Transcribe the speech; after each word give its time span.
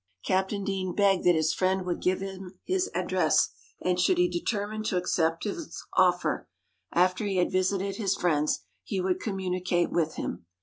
Captain 0.25 0.63
Deane 0.63 0.95
begged 0.95 1.23
that 1.25 1.35
his 1.35 1.53
friend 1.53 1.85
would 1.85 2.01
give 2.01 2.21
him 2.21 2.57
his 2.63 2.89
address, 2.95 3.49
and 3.83 3.99
should 3.99 4.17
he 4.17 4.27
determine 4.27 4.81
to 4.81 4.97
accept 4.97 5.43
his 5.43 5.85
offer, 5.93 6.49
after 6.91 7.23
he 7.23 7.37
had 7.37 7.51
visited 7.51 7.97
his 7.97 8.15
friends, 8.15 8.61
he 8.83 8.99
would 8.99 9.19
communicate 9.19 9.91
with 9.91 10.15
him. 10.15 10.47